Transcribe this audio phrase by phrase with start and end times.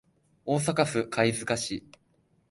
[0.47, 1.83] 大阪府貝塚市